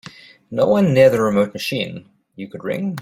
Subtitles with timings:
[0.49, 2.97] No one near the remote machine you could ring?